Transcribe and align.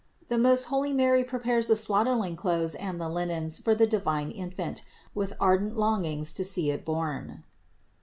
THE 0.29 0.37
MOST 0.39 0.65
HOLY 0.73 0.93
MARY 0.93 1.23
PREPARES 1.23 1.67
THE 1.67 1.75
SWADDLING 1.75 2.35
CLOTHES 2.35 2.73
AND 2.73 2.99
THE 2.99 3.07
LINENS 3.07 3.59
FOR 3.59 3.75
THE 3.75 3.85
DIVINE 3.85 4.31
INFANT 4.31 4.81
WITH 5.13 5.33
ARDENT 5.39 5.77
LONGINGS 5.77 6.33
TO 6.33 6.43
SEE 6.43 6.71
IT 6.71 6.83
BORN. 6.83 7.43